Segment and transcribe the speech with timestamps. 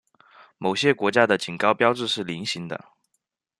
[0.57, 2.85] 某些国家的警告标志是菱形的。